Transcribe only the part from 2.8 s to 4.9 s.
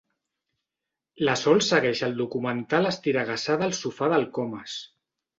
estiregassada al sofà del Comas.